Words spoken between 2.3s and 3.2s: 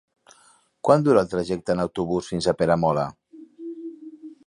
fins a Peramola?